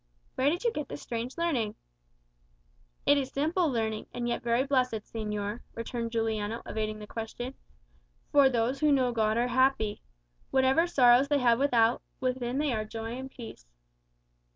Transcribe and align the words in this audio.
"Where 0.33 0.49
did 0.49 0.63
you 0.63 0.71
get 0.73 0.89
this 0.89 0.99
strange 1.03 1.37
learning?" 1.37 1.75
"It 3.05 3.19
is 3.19 3.29
simple 3.31 3.69
learning; 3.69 4.07
and 4.15 4.27
yet 4.27 4.41
very 4.41 4.63
blessed, 4.63 5.03
señor," 5.03 5.59
returned 5.75 6.11
Juliano, 6.11 6.63
evading 6.65 6.97
the 6.97 7.05
question. 7.05 7.53
"For 8.31 8.49
those 8.49 8.79
who 8.79 8.91
know 8.91 9.11
God 9.11 9.37
are 9.37 9.49
happy. 9.49 10.01
Whatever 10.49 10.87
sorrows 10.87 11.27
they 11.27 11.37
have 11.37 11.59
without, 11.59 12.01
within 12.19 12.57
they 12.57 12.69
have 12.69 12.89
joy 12.89 13.15
and 13.15 13.29
peace." 13.29 13.67